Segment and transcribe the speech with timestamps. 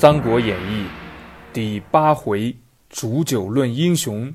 [0.00, 0.84] 三国演义》
[1.52, 2.56] 第八回
[2.88, 4.32] 煮酒论英雄。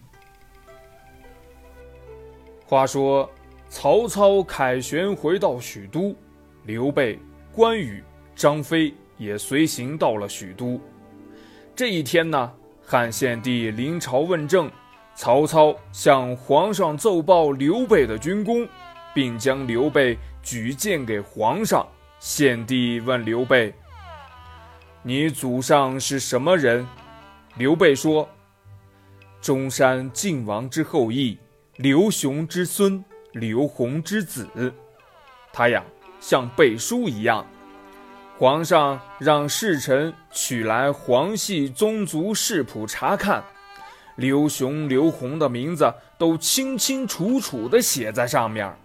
[2.67, 3.27] 话说
[3.67, 6.15] 曹操凯旋回到许都，
[6.65, 7.17] 刘备、
[7.51, 8.03] 关羽、
[8.35, 10.79] 张飞也随行到了许都。
[11.75, 12.53] 这一天呢，
[12.83, 14.69] 汉献帝临朝问政，
[15.15, 18.67] 曹操向皇上奏报刘备的军功，
[19.15, 21.83] 并将刘备举荐给皇上。
[22.19, 23.73] 献帝问刘备。
[25.07, 26.83] 你祖上是什么人？
[27.57, 28.27] 刘备说
[29.39, 31.37] ：“中山靖王之后裔，
[31.75, 34.73] 刘雄之孙，刘宏之子。”
[35.53, 35.83] 他呀，
[36.19, 37.45] 像背书一样。
[38.39, 43.43] 皇上让侍臣取来皇系宗族世谱查看，
[44.15, 48.75] 刘雄、刘宏的名字都清清楚楚地写在上面。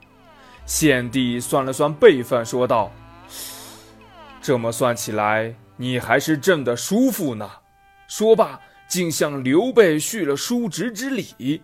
[0.66, 2.92] 献帝算了算辈分，说道
[4.42, 7.50] ：“这么算起来。”你还是朕的叔父呢。
[8.06, 11.62] 说罢，竟向刘备续了叔侄之礼。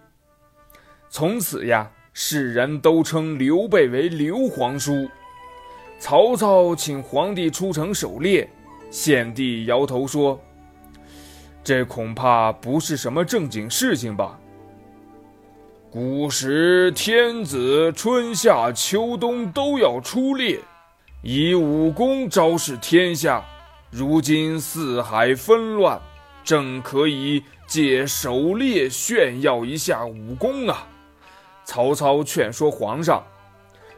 [1.11, 5.07] 从此呀，世人都称刘备为刘皇叔。
[5.99, 8.49] 曹操请皇帝出城狩猎，
[8.91, 10.41] 献帝摇头说
[11.63, 14.41] ：“这恐怕不是什么正经事情吧？
[15.91, 20.59] 古时天子春夏秋冬都要出猎，
[21.21, 23.45] 以武功昭示天下。”
[23.91, 26.01] 如今四海纷乱，
[26.45, 30.87] 正可以借狩猎炫耀一下武功啊！
[31.65, 33.25] 曹操劝说皇上，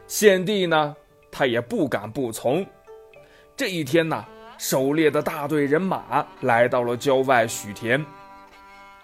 [0.07, 0.95] 献帝呢，
[1.31, 2.65] 他也不敢不从。
[3.57, 4.23] 这一天呢，
[4.57, 8.05] 狩猎的大队人马来到了郊外许田，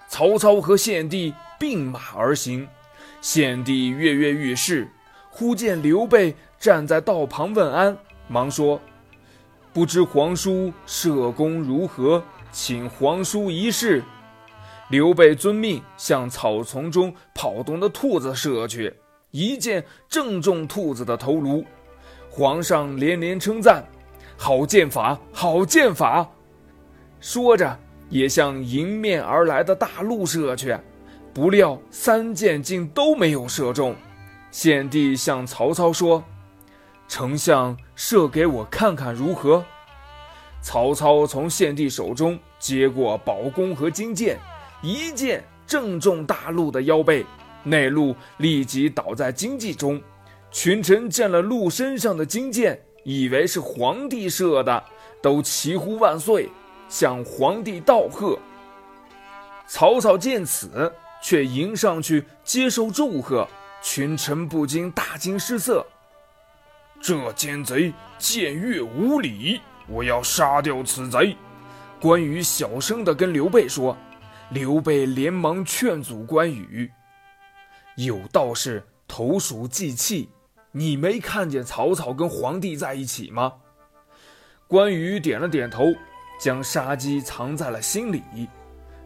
[0.08, 2.68] 曹操和献帝并马而行。
[3.22, 4.88] 献帝跃跃欲试，
[5.32, 8.80] 忽见刘备站在道旁问安，忙说。
[9.76, 14.02] 不知皇叔射功如何，请皇叔一试。
[14.90, 18.96] 刘备遵命，向草丛中跑动的兔子射去，
[19.32, 21.62] 一箭正中兔子的头颅。
[22.30, 23.86] 皇上连连称赞
[24.40, 26.26] ：“好剑法，好剑法！”
[27.20, 27.78] 说着，
[28.10, 30.74] 也向迎面而来的大鹿射去，
[31.34, 33.94] 不料三箭竟都没有射中。
[34.52, 36.24] 献帝向曹操说。
[37.10, 39.64] 丞相射给我看看如何？
[40.62, 44.38] 曹操从献帝手中接过宝弓和金箭，
[44.82, 47.26] 一箭正中大鹿的腰背，
[47.64, 50.02] 那鹿立即倒在荆棘中。
[50.52, 54.84] 群臣见了鹿身上的金箭，以为是皇帝射的，
[55.22, 56.50] 都齐呼万岁，
[56.90, 58.40] 向皇帝道贺。
[59.68, 60.92] 曹操见此，
[61.22, 63.48] 却迎上去接受祝贺，
[63.82, 65.86] 群臣不禁大惊失色。
[67.02, 71.36] 这奸贼僭越无礼，我要杀掉此贼！
[72.02, 73.96] 关羽小声地跟刘备说。
[74.52, 76.92] 刘备连忙劝阻关羽
[77.98, 80.30] ：“有道是投鼠忌器，
[80.72, 83.54] 你没看见曹操跟皇帝在一起吗？”
[84.68, 85.86] 关羽点了点头，
[86.40, 88.22] 将杀机藏在了心里。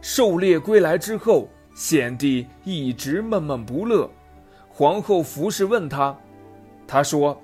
[0.02, 4.10] 狩猎归来之后，献帝一直闷闷不乐。
[4.68, 6.14] 皇后服侍问他，
[6.86, 7.40] 他说。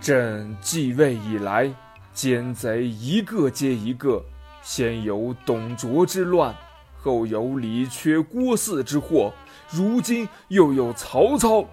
[0.00, 1.72] 朕继位以来，
[2.12, 4.22] 奸贼一个接一个，
[4.62, 6.54] 先有董卓之乱，
[6.98, 9.32] 后有李缺、郭汜之祸，
[9.70, 11.64] 如今又有曹操。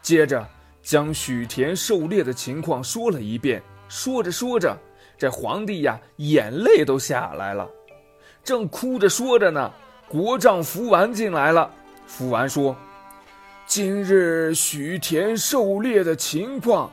[0.00, 0.46] 接着
[0.82, 3.62] 将许田狩猎的情况说了一遍。
[3.88, 4.78] 说着说着，
[5.18, 7.68] 这皇帝呀，眼泪都下来了。
[8.44, 9.72] 正哭着说着呢，
[10.08, 11.70] 国丈福完进来了。
[12.06, 12.76] 福完说
[13.66, 16.90] ：“今日许田狩猎的情况。”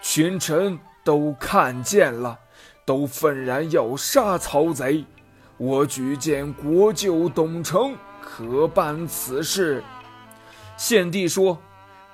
[0.00, 2.38] 群臣都看见了，
[2.84, 5.04] 都愤然要杀曹贼。
[5.56, 9.82] 我举荐国舅董承，可办此事。
[10.76, 11.58] 献帝说：“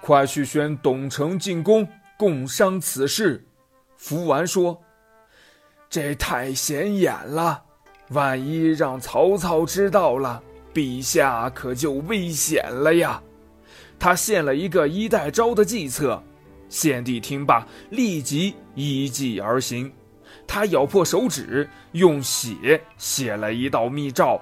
[0.01, 1.87] 快去宣董承进宫，
[2.17, 3.47] 共商此事。”
[3.99, 4.81] 福完说
[5.91, 7.63] ：“这太显眼了，
[8.09, 10.43] 万一让曹操知道了，
[10.73, 13.23] 陛下可就危险了呀。”
[14.01, 16.23] 他献了一个衣带诏的计策。
[16.69, 19.93] 献帝听罢，立即依计而行。
[20.47, 24.41] 他咬破手指，用血写了一道密诏，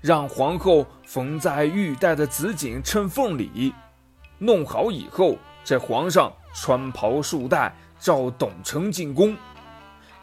[0.00, 3.72] 让皇后缝在玉带的紫锦衬缝里。
[4.38, 9.36] 弄好以后，这皇上穿袍束带，召董承进宫。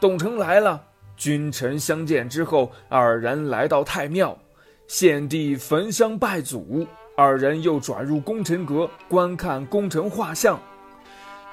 [0.00, 0.82] 董承来了，
[1.16, 4.36] 君臣相见之后，二人来到太庙，
[4.88, 6.86] 献帝焚香拜祖，
[7.16, 10.60] 二人又转入功臣阁观看功臣画像。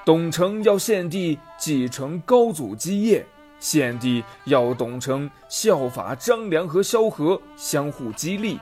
[0.06, 3.26] 董承要献帝继承高祖基业，
[3.58, 8.60] 献帝要董承效法张良和萧何，相互激励。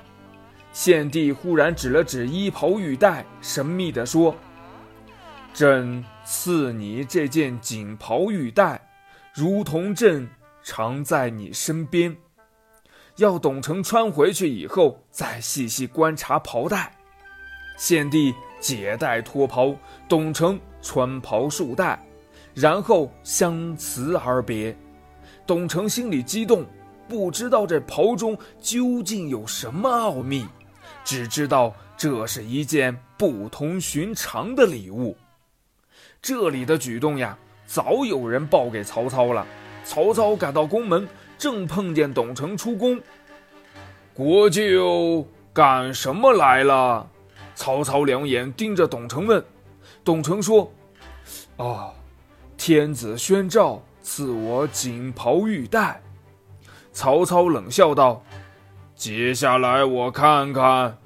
[0.72, 4.34] 献帝忽然指了指衣袍玉带，神秘地说
[5.52, 8.80] ：“朕赐你这件锦袍玉带，
[9.34, 10.26] 如同朕
[10.62, 12.16] 常在你身边。
[13.16, 16.90] 要董承穿回去以后，再细细观察袍带。”
[17.76, 19.76] 献帝解带脱袍，
[20.08, 21.98] 董承穿袍束带，
[22.52, 24.76] 然后相辞而别。
[25.46, 26.64] 董承心里激动，
[27.08, 30.46] 不知道这袍中究竟有什么奥秘。
[31.02, 35.16] 只知道这是一件不同寻常的礼物。
[36.22, 39.46] 这里的举动呀，早有人报给曹操了。
[39.84, 43.00] 曹操赶到宫门，正碰见董承出宫。
[44.14, 47.06] 国舅干什么来了？
[47.54, 49.44] 曹操两眼盯着董承问。
[50.04, 50.70] 董承说
[51.56, 51.90] ：“啊，
[52.58, 56.02] 天子宣诏赐我锦袍玉带。”
[56.92, 58.22] 曹操冷笑道。
[58.94, 60.98] 接下来我看看。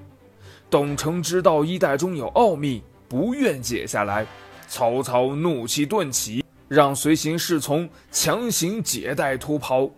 [0.68, 4.26] 董承知道衣带中有奥秘，不愿解下来。
[4.66, 9.88] 曹操怒气顿起，让随行侍从强行解带脱袍。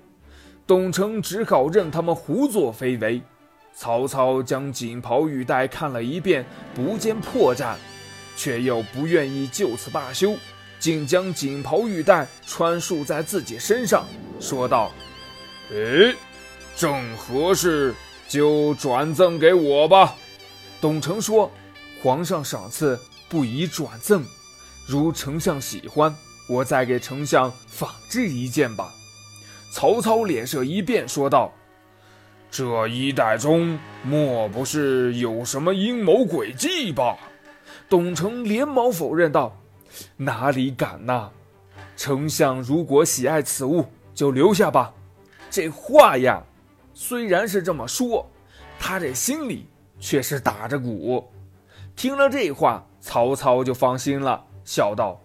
[0.67, 3.21] 董承只好任他们胡作非为。
[3.75, 6.45] 曹操将锦袍玉带看了一遍，
[6.75, 7.75] 不见破绽，
[8.37, 10.37] 却又不愿意就此罢休，
[10.79, 14.07] 竟将锦袍玉带穿束在自己身上，
[14.41, 14.93] 说道
[15.71, 16.15] ：“诶。”
[16.77, 17.95] 正合适，
[18.27, 20.15] 就转赠给我吧。
[20.81, 21.51] 董承说
[22.01, 22.99] ：“皇上赏赐，
[23.29, 24.25] 不宜转赠。
[24.87, 26.15] 如丞相喜欢，
[26.49, 28.95] 我再给丞相仿制一件吧。”
[29.75, 31.53] 曹操脸色一变，说道
[32.51, 37.19] ：“这衣带中莫不是有什么阴谋诡计吧？”
[37.91, 39.55] 董承连忙否认道
[40.17, 41.29] ：“哪里敢呐！
[41.97, 43.85] 丞相如果喜爱此物，
[44.15, 44.95] 就留下吧。
[45.51, 46.43] 这话呀。”
[46.95, 48.29] 虽然是这么说，
[48.79, 49.67] 他这心里
[49.99, 51.29] 却是打着鼓。
[51.97, 55.21] 听了这话，曹操就放心了，笑道：“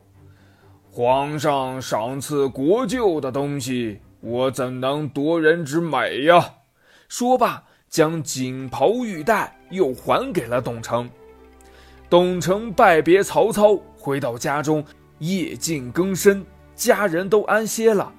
[0.90, 6.56] 皇上赏赐国舅的东西，我怎能夺人之美呀？”
[7.10, 11.10] 说罢，将锦袍玉带又还给了董承。
[12.16, 14.82] 董承拜别曹操，回到家中，
[15.20, 18.10] 夜静更深，家人都安歇了。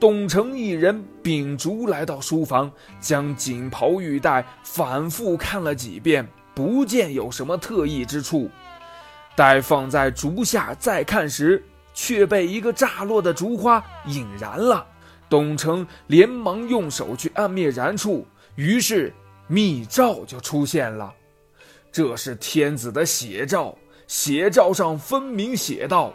[0.00, 2.68] 董承一人秉烛来到书房，
[3.00, 8.50] 将锦袍玉带反复看了几遍，不见有什么特异之处。
[9.36, 11.64] 待放在烛下再看时，
[11.94, 14.84] 却被一个炸落的烛花引燃了。
[15.28, 18.26] 董承连忙用手去按灭燃处，
[18.56, 19.14] 于是
[19.46, 21.14] 密诏就出现了。
[21.94, 26.12] 这是天子的写照，写照上分明写道：“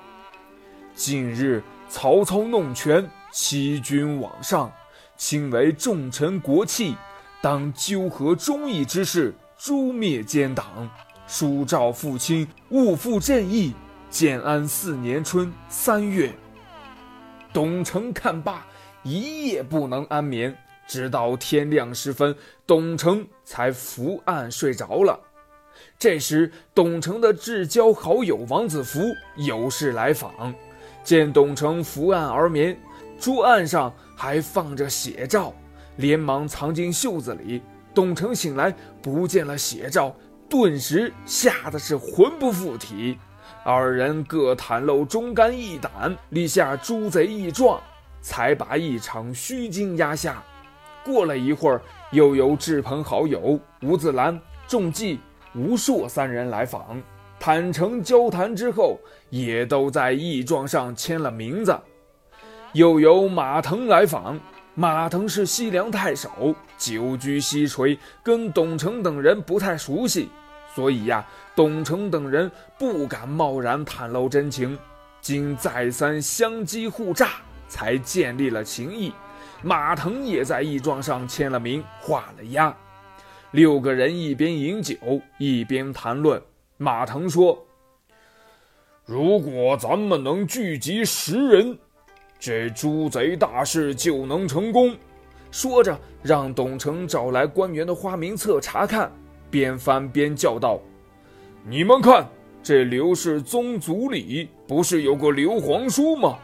[0.93, 4.69] 近日曹操弄权。”欺君罔上，
[5.15, 6.97] 亲为重臣国戚，
[7.41, 10.89] 当纠合忠义之士，诛灭奸党。
[11.27, 13.73] 书诏父亲，勿负朕意。
[14.09, 16.33] 建安四年春三月，
[17.53, 18.65] 董承看罢，
[19.03, 20.53] 一夜不能安眠，
[20.85, 22.35] 直到天亮时分，
[22.67, 25.17] 董承才伏案睡着了。
[25.99, 29.01] 这时，董承的至交好友王子服
[29.35, 30.55] 有事来访，
[31.03, 32.79] 见董承伏案而眠。
[33.19, 35.53] 桌案上还放着血诏，
[35.97, 37.61] 连忙藏进袖子里。
[37.93, 40.15] 董承醒来，不见了血诏，
[40.47, 43.17] 顿时吓得是魂不附体。
[43.65, 47.77] 二人各袒露忠肝义胆，立下诛贼义状，
[48.21, 50.41] 才把一场虚惊压下。
[51.03, 55.19] 过了一会儿，又有志朋好友吴子兰、中计、
[55.59, 57.03] 吴硕三人来访，
[57.37, 58.97] 坦诚交谈之后，
[59.29, 61.77] 也都在义状上签了名字。
[62.71, 64.39] 又有马腾来访，
[64.73, 70.29] 马腾是西凉太守，久居西陲，跟董承等人不太熟悉，
[70.73, 74.79] 所以呀，董承等人不敢贸然袒露真情，
[75.19, 77.31] 经再三相击互诈，
[77.67, 79.11] 才建立了情谊。
[79.61, 82.73] 马腾也在义状上签了名，画了押。
[83.51, 84.95] 六个人一边饮酒
[85.37, 86.41] 一边谈论。
[86.77, 87.65] 马腾说
[89.05, 91.77] ：“如果咱们能聚集十人。”
[92.39, 94.95] 这诛贼大事就能成功。
[95.51, 99.11] 说着，让董承找来官员的花名册查看，
[99.49, 100.79] 边翻边叫道
[101.67, 102.25] ：“你们看，
[102.63, 106.37] 这刘氏宗族里不是有个刘皇叔吗？”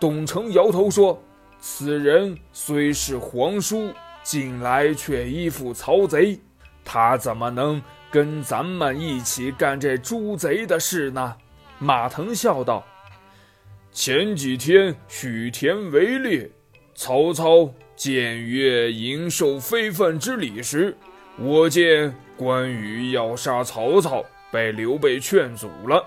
[0.00, 1.20] 董承摇头说
[1.60, 3.90] ：“此人虽是皇叔，
[4.24, 6.40] 近来却依附曹贼，
[6.84, 11.36] 他怎么能跟咱们一起干这诛贼的事呢？”
[11.78, 12.84] 马腾笑道。
[13.92, 16.50] 前几天许田围猎，
[16.94, 20.96] 曹操僭越营受非分之礼时，
[21.36, 26.04] 我见关羽要杀曹操，被刘备劝阻了。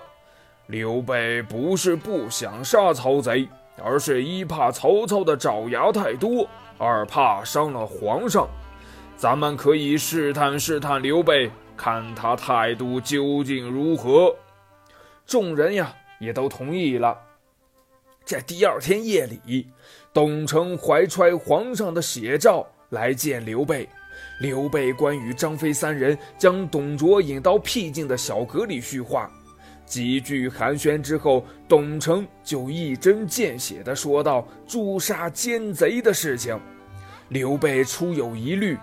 [0.66, 3.48] 刘备不是不想杀曹贼，
[3.82, 6.46] 而是一怕曹操的爪牙太多，
[6.78, 8.48] 二怕伤了皇上。
[9.16, 14.34] 咱们可以试探试探刘备，看他态度究竟如何。
[15.26, 17.18] 众人呀，也都同意了。
[18.24, 19.66] 在第二天夜里，
[20.12, 23.88] 董承怀揣皇上的写照来见刘备。
[24.40, 29.30] 刘备、关羽、张飞三人将董卓引到僻静的小阁里叙话。
[29.88, 36.60] 几句寒暄之后，董承就一针见血地说道：“诛杀奸贼的事情。”
[37.30, 38.76] 刘备初有疑虑。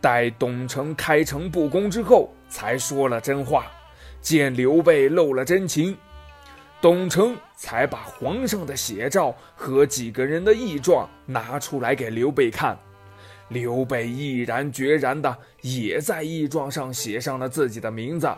[0.00, 3.66] 待董承开诚布公之后，才说了真话。
[4.20, 5.96] 见刘备露了真情，
[6.80, 12.78] 董承才把皇上的写照和几个人的义状拿出来给刘备看。
[13.48, 18.28] 刘备毅然决然的也在义状上写上了自己的名字。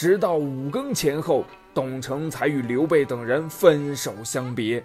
[0.00, 4.82] 直到五更前后，董承才与刘备等人分手相别。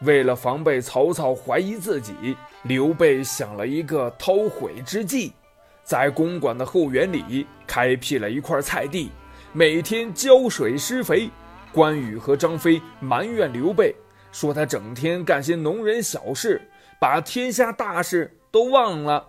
[0.00, 5.32] 为了防备曹操怀疑自己，刘备想了一个偷悔之计。
[5.84, 9.12] 在公馆的后园里开辟了一块菜地，
[9.52, 11.30] 每天浇水施肥。
[11.72, 13.94] 关羽和张飞埋怨刘备，
[14.32, 16.60] 说他整天干些农人小事，
[17.00, 19.24] 把天下大事都忘了。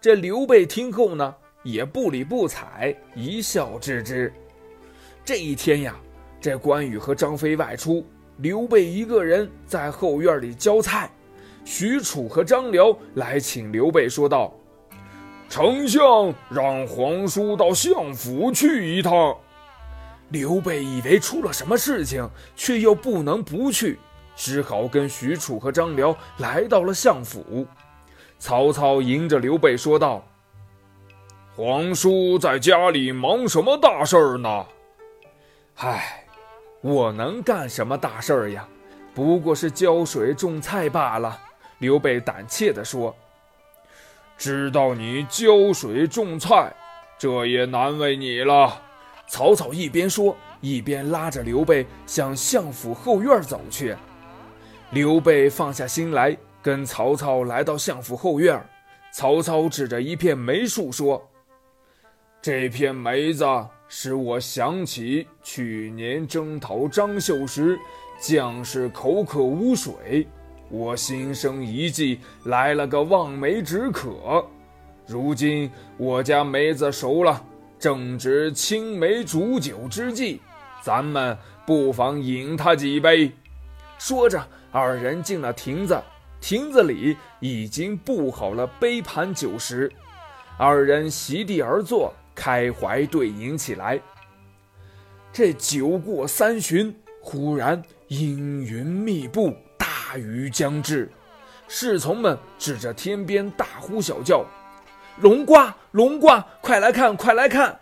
[0.00, 4.32] 这刘备听后呢，也不理不睬，一笑置之。
[5.24, 5.96] 这一天呀，
[6.38, 8.04] 这关羽和张飞外出，
[8.36, 11.10] 刘备一个人在后院里浇菜。
[11.64, 14.52] 许褚和张辽来请刘备，说道。
[15.48, 19.34] 丞相让皇叔到相府去一趟，
[20.28, 23.98] 刘备以为出了什么事情，却又不能不去，
[24.36, 27.66] 只好跟许褚和张辽来到了相府。
[28.38, 30.22] 曹操迎着刘备说道
[31.56, 34.66] ：“皇叔在家里忙什么大事儿呢
[35.76, 36.24] ？”“唉，
[36.80, 38.66] 我能干什么大事儿呀？
[39.14, 41.40] 不过是浇水种菜罢了。”
[41.78, 43.14] 刘备胆怯地说。
[44.36, 46.72] 知道你浇水种菜，
[47.18, 48.82] 这也难为你了。
[49.26, 53.96] 曹操一边说，一边拉着刘备向相府后院走去。
[54.90, 58.60] 刘备放下心来，跟曹操来到相府后院。
[59.12, 61.30] 曹操指着一片梅树说
[62.42, 63.44] ：“这片梅子
[63.88, 67.78] 使我想起去年征讨张绣时，
[68.20, 70.26] 将士口渴无水。”
[70.70, 74.44] 我心生一计，来了个望梅止渴。
[75.06, 77.44] 如今我家梅子熟了，
[77.78, 80.40] 正值青梅煮酒之际，
[80.82, 81.36] 咱们
[81.66, 83.30] 不妨饮他几杯。
[83.98, 86.02] 说着，二人进了亭子，
[86.40, 89.92] 亭子里已经布好了杯盘酒食，
[90.58, 94.00] 二人席地而坐，开怀对饮起来。
[95.32, 99.54] 这酒过三巡，忽然阴云密布。
[99.76, 101.10] 大雨将至，
[101.66, 104.44] 侍从们指着天边大呼小叫
[105.20, 107.76] ：“龙卦，龙卦，快来看，快来看！”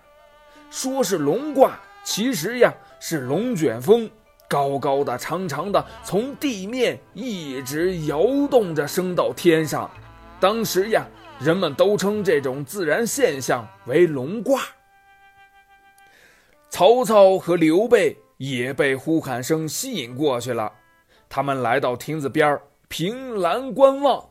[0.70, 4.08] 说是龙卦，其实呀是龙卷风，
[4.48, 9.90] 高高的、长长的，从地面一直摇动着升到天上。
[10.40, 11.04] 当时呀，
[11.42, 14.62] 人们都称这种自然现象为龙卦。
[16.70, 20.72] 曹操和刘备也被呼喊声吸引过去了。
[21.28, 24.24] 他们来到亭子边儿，凭栏观望。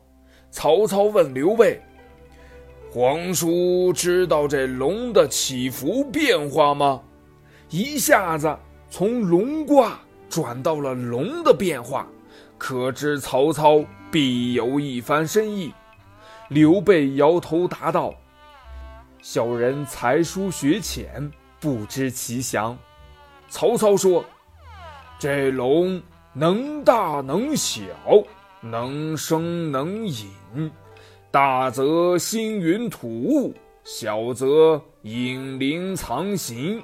[0.52, 1.82] 曹操问刘备
[2.90, 7.02] ：“皇叔知道这龙的起伏变化吗？”
[7.70, 8.58] 一下子
[8.90, 10.00] 从龙卦
[10.30, 12.08] 转到了龙的变化，
[12.58, 15.74] 可知曹操必有一番深意。
[16.52, 18.14] 刘备摇头答道
[19.24, 22.78] ：“小人才疏学浅，不知其详。”
[23.50, 24.24] 曹操说
[25.18, 26.02] ：“这龙。”
[26.34, 27.84] 能大能小，
[28.62, 30.72] 能生能隐，
[31.30, 33.54] 大则星云吐雾，
[33.84, 36.82] 小则隐灵藏形，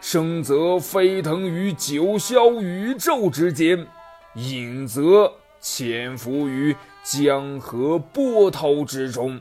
[0.00, 3.86] 生则飞腾于九霄宇宙之间，
[4.34, 6.74] 隐则潜伏于
[7.04, 9.40] 江河波涛之中。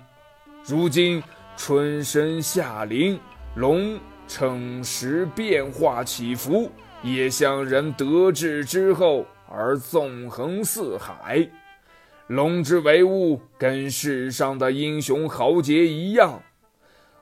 [0.65, 1.23] 如今
[1.57, 3.19] 春生夏临，
[3.55, 6.69] 龙乘时变化起伏，
[7.01, 9.25] 也向人得志之后。
[9.51, 11.43] 而纵横四海，
[12.27, 16.39] 龙之为物，跟世上的英雄豪杰一样。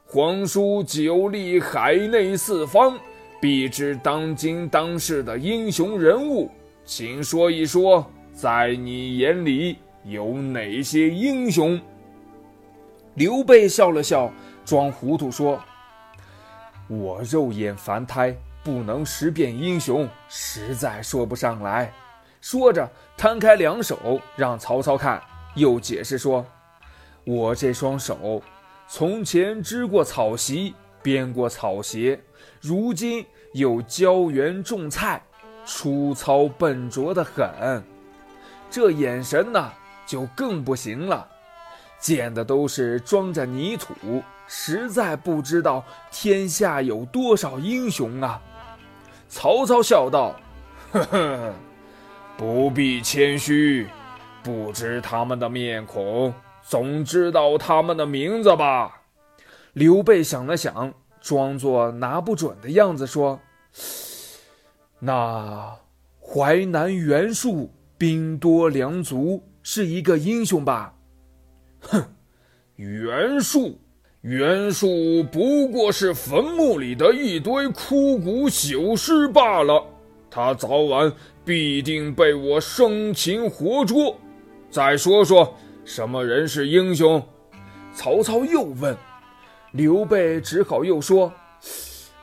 [0.06, 3.00] 皇叔久历海内四方，
[3.40, 6.52] 必知当今当世的英雄人物，
[6.84, 8.06] 请说一说，
[8.38, 11.82] 在你眼里有哪些英雄？
[13.16, 14.32] 刘备笑了笑，
[14.64, 15.60] 装糊涂说
[16.88, 21.92] ：“我肉眼凡胎，不能识辨英雄，实在说不上来。”
[22.40, 25.20] 说着，摊开两手让曹操看，
[25.56, 26.46] 又解释说
[27.26, 28.40] ：“我这双手，
[28.88, 32.20] 从前织过草席，编过草鞋，
[32.62, 35.24] 如今又浇园种菜，
[35.66, 37.82] 粗糙笨拙的很。
[38.70, 39.72] 这眼神呢，
[40.06, 41.28] 就更不行了。”
[42.00, 48.40] 见的都是装着泥土，实在不知道天下有多少英雄啊！
[49.28, 50.36] 曹操笑道
[50.94, 51.54] ：“呵呵，
[52.38, 53.88] 不必谦虚，
[54.44, 56.32] 不知他们的面孔，
[56.62, 59.02] 总知道他们的名字吧？”
[59.74, 63.40] 刘备想了想，装作拿不准的样子说
[65.00, 65.76] ：“那
[66.22, 70.94] 淮南袁术兵多粮足，是一个英雄吧？”
[71.82, 72.04] 哼，
[72.76, 73.80] 袁术，
[74.22, 79.84] 袁术不过是坟墓里的一堆枯骨朽尸罢了。
[80.30, 81.12] 他早晚
[81.46, 84.16] 必定被我生擒活捉。
[84.70, 87.24] 再说说，什么人是英雄？
[87.94, 88.96] 曹操又问。
[89.72, 91.32] 刘备只好又说：“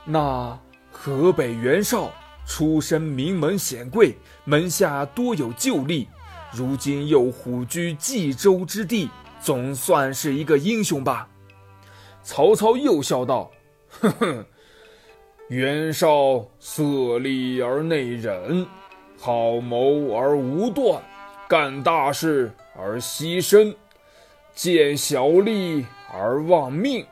[0.05, 0.57] 那
[0.91, 2.11] 河北袁绍
[2.45, 6.07] 出身名门显贵，门下多有旧吏，
[6.53, 9.09] 如今又虎居冀州之地。”
[9.41, 11.29] 总算是一个英雄吧。
[12.23, 13.51] 曹操又笑道
[14.01, 14.45] ：“哼 哼，
[15.49, 18.65] 袁绍色厉而内忍，
[19.19, 20.99] 好谋而无断，
[21.47, 23.75] 干大事而牺牲，
[24.55, 27.05] 见小利而忘命，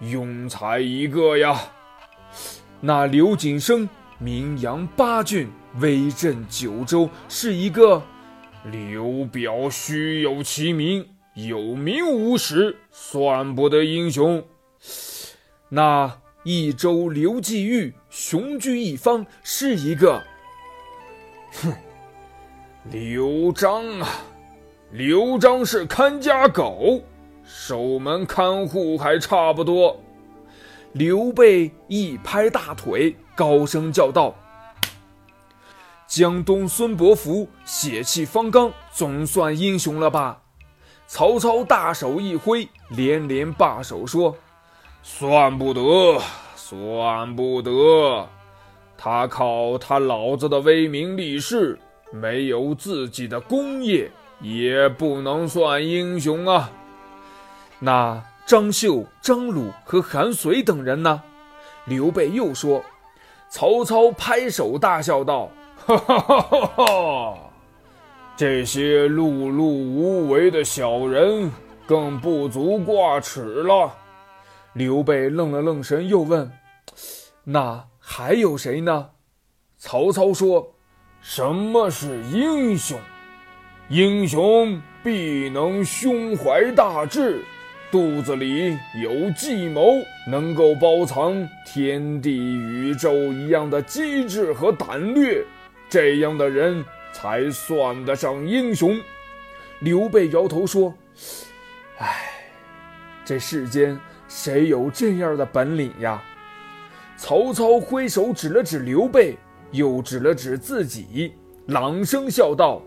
[0.00, 1.60] 庸才一个呀。
[2.80, 3.88] 那刘景升
[4.20, 5.48] 名扬八郡，
[5.80, 8.00] 威震九州，是一个
[8.70, 14.44] 刘表虚有其名。”有名无实，算不得英雄。
[15.68, 20.20] 那益州刘季玉雄踞一方，是一个。
[21.62, 21.72] 哼，
[22.90, 24.08] 刘璋啊，
[24.90, 27.00] 刘璋是看家狗，
[27.44, 29.98] 守门看护还差不多。
[30.92, 34.34] 刘备一拍大腿，高声叫道
[36.06, 40.42] ：“江东孙伯符血气方刚，总算英雄了吧？”
[41.08, 44.36] 曹操大手一挥，连连罢手说
[45.02, 46.20] ：“算不得，
[46.54, 48.28] 算不得。
[48.98, 51.78] 他靠他老子的威名立世，
[52.12, 54.10] 没有自己的功业，
[54.42, 56.70] 也不能算英雄啊。
[57.78, 61.22] 那张绣、张鲁和韩遂等人呢？”
[61.88, 62.84] 刘备又说。
[63.50, 65.50] 曹操拍手大笑道
[65.84, 67.38] ：“哈哈哈哈哈！”
[68.36, 71.50] 这些碌碌无为的小人
[71.84, 73.92] 更不足挂齿了。
[74.72, 76.50] 刘备愣了愣神，又问
[77.42, 79.10] ：“那还有谁呢？”
[79.76, 80.72] 曹操说
[81.20, 82.96] ：“什么是英雄？
[83.88, 87.44] 英雄必能胸怀大志，
[87.90, 95.44] 肚子里有计谋，能够包藏天地宇宙一样的机智和胆略。
[95.88, 98.96] 这样的人。”才算得上英雄。
[99.80, 100.94] 刘备摇头说
[101.98, 102.30] ：“唉，
[103.24, 103.98] 这世间
[104.28, 106.22] 谁有这样的本领呀？”
[107.18, 109.36] 曹操挥手指了指刘备，
[109.72, 111.32] 又指了指自己，
[111.66, 112.80] 朗声笑道：“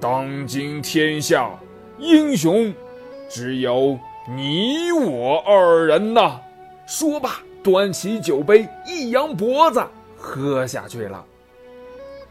[0.00, 1.50] 当今天下
[1.98, 2.72] 英雄，
[3.34, 6.40] 只有你我二人呐！”
[6.86, 9.84] 说罢，端起酒杯，一扬脖子，
[10.16, 11.24] 喝下去了。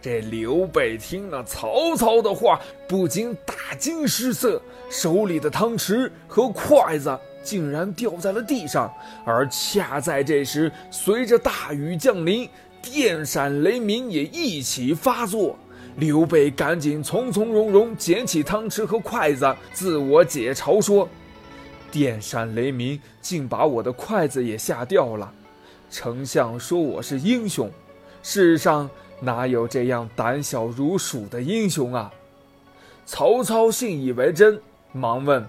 [0.02, 8.90] 这刘备听了曹操的话，不禁大惊失色，手里的汤匙和筷子竟然掉在了地上。
[9.26, 12.50] 而恰在这时，随着大雨降临，
[12.82, 15.58] 电闪雷鸣也一起发作。
[15.98, 21.08] 刘备赶紧从从容容捡起汤匙和筷子，自我解嘲说
[21.92, 25.32] ：“电闪雷鸣竟把我的筷子也吓掉了。
[25.90, 27.70] 丞相说我是英雄，
[28.22, 32.12] 世上……”哪有这样胆小如鼠的英雄啊？
[33.06, 34.60] 曹操信以为真，
[34.92, 35.48] 忙问：“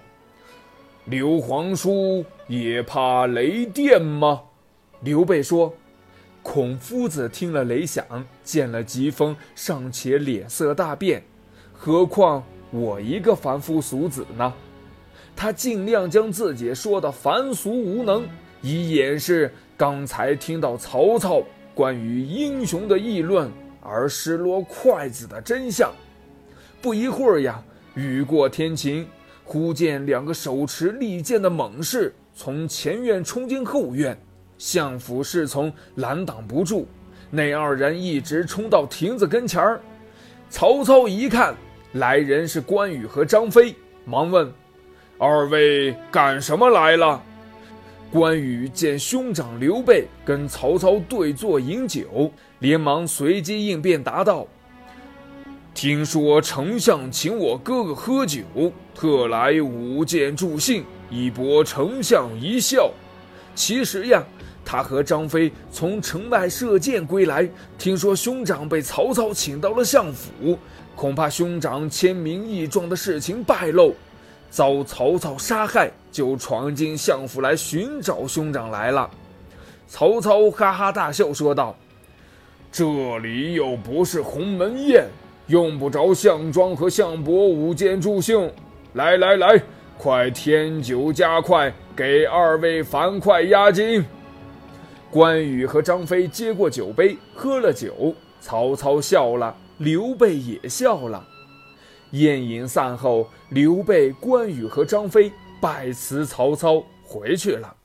[1.06, 4.42] 刘皇叔也怕雷电吗？”
[5.02, 5.74] 刘备说
[6.44, 8.04] ：“孔夫子听了雷响，
[8.44, 11.24] 见了疾风，尚且脸色大变，
[11.72, 14.54] 何况我一个凡夫俗子呢？”
[15.34, 18.24] 他尽量将自己说的凡俗无能，
[18.62, 21.42] 以掩饰刚才听到曹操
[21.74, 23.50] 关于英雄的议论。
[23.86, 25.92] 而失落筷子的真相，
[26.80, 27.62] 不一会儿呀，
[27.94, 29.06] 雨过天晴，
[29.44, 34.18] 忽见两个手持利剑的猛士从前院冲进后院，
[34.64, 36.88] 相府侍从拦挡不住，
[37.30, 39.78] 那二人一直冲到亭子跟前儿。
[40.48, 41.54] 曹操一看，
[41.92, 43.74] 来人是关羽和张飞，
[44.06, 44.50] 忙问
[45.20, 47.22] ：“二位干什么来了？”
[48.10, 54.46] 关羽见兄长刘备跟曹操对坐饮酒，连忙随机应变答道。
[55.74, 58.42] 听说丞相请我哥哥喝酒，
[58.94, 62.90] 特来舞剑助兴，以博丞相一笑。
[63.56, 64.20] 其实呀，
[64.64, 67.48] 他和张飞从城外射箭归来，
[67.78, 70.58] 听说兄长被曹操请到了相府，
[70.96, 73.94] 恐怕兄长签名义状的事情败露，
[74.50, 79.10] 遭曹操杀害，就闯进相府来寻找兄长来了。
[79.86, 81.76] 曹操哈哈大笑说道
[82.72, 85.06] ：“这里又不是鸿门宴。”
[85.48, 88.50] 用不着项庄和项伯舞剑助兴，
[88.94, 89.62] 来来来，
[89.98, 94.02] 快添酒加快，给二位樊哙压惊。
[95.14, 98.12] 关羽和张飞接过酒杯，喝了酒。
[98.40, 101.24] 曹操笑了，刘备也笑了。
[102.10, 107.76] 宴饮散后，刘备、关羽和张飞拜辞曹操回去了。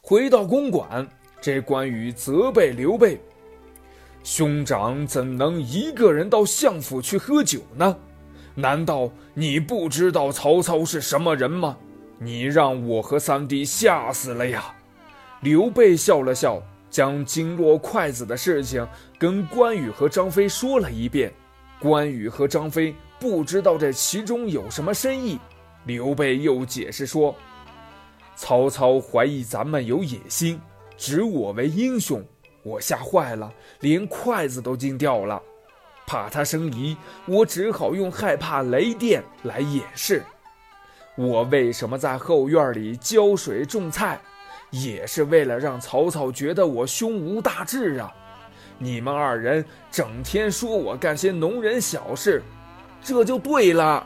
[0.00, 1.06] 回到公馆，
[1.42, 3.20] 这关羽责备刘备。
[4.24, 7.94] 兄长怎能一个人到相府去喝酒呢？
[8.54, 11.76] 难道你不知道曹操是什么人吗？
[12.18, 14.74] 你让我和三弟吓死了呀！
[15.42, 18.86] 刘备笑了笑，将金落筷子的事情
[19.18, 21.32] 跟关羽和张飞说了一遍。
[21.80, 25.40] 关羽和张飞不知道这其中有什么深意。
[25.84, 27.34] 刘备又解释说
[28.36, 30.60] ：“曹操怀疑咱们有野心，
[30.96, 32.24] 指我为英雄。”
[32.62, 35.42] 我吓坏了，连筷子都惊掉了，
[36.06, 40.22] 怕他生疑，我只好用害怕雷电来掩饰。
[41.16, 44.20] 我为什么在后院里浇水种菜，
[44.72, 48.12] 也是为了让曹操觉得我胸无大志啊！
[48.78, 52.42] 你们二人整天说我干些农人小事，
[53.00, 54.04] 这就对了。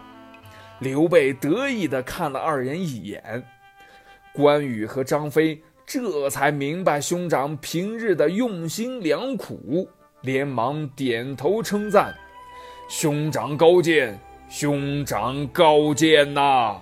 [0.81, 3.43] 刘备得意地看了二人一眼，
[4.35, 5.59] 关羽和张飞。
[5.87, 9.89] 这才明白兄长平日的用心良苦，
[10.23, 12.13] 连忙点头称赞
[12.91, 16.77] ：“兄长高见，兄长高见呐！”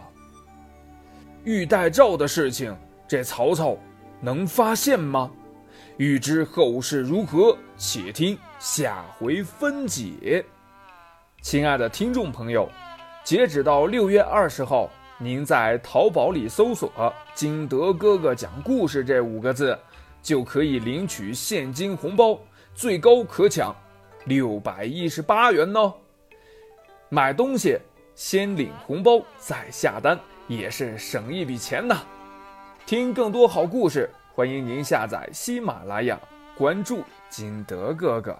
[1.44, 2.74] 欲戴诏的事情，
[3.06, 3.76] 这曹操
[4.20, 5.30] 能发现吗？
[5.96, 10.44] 欲知后事如何，且听下回分解。
[11.40, 12.68] 亲爱的听众朋友，
[13.22, 14.90] 截止到六月二十号。
[15.16, 16.90] 您在淘宝里搜索
[17.34, 19.78] “金德哥哥讲故事”这五个字，
[20.20, 22.36] 就可以领取现金红包，
[22.74, 23.74] 最高可抢
[24.24, 25.94] 六百一十八元哦。
[27.08, 27.78] 买东西
[28.16, 32.02] 先领红包再下单，也是省一笔钱呐。
[32.86, 36.20] 听更多好故事，欢迎您下载喜马拉雅，
[36.54, 38.38] 关注金德哥哥。